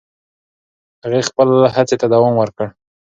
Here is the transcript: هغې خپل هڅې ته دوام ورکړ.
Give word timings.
هغې 1.03 1.21
خپل 1.29 1.49
هڅې 1.75 1.95
ته 2.01 2.05
دوام 2.13 2.33
ورکړ. 2.37 2.67